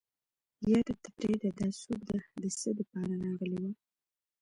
يره 0.69 0.93
ته 1.01 1.09
پرېده 1.17 1.49
دا 1.59 1.67
څوک 1.81 2.01
ده 2.09 2.17
د 2.41 2.43
څه 2.59 2.69
دپاره 2.79 3.13
راغلې 3.23 3.57
وه. 3.63 3.71